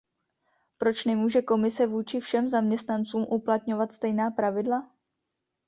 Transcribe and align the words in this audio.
Proč 0.77 1.05
nemůže 1.05 1.41
Komise 1.41 1.87
vůči 1.87 2.19
všem 2.19 2.49
zaměstnancům 2.49 3.23
uplatňovat 3.29 3.91
stejná 3.91 4.31
pravidla? 4.31 4.89